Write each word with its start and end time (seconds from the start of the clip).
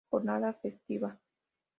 Jornada 0.11 0.51
festiva. 0.61 1.11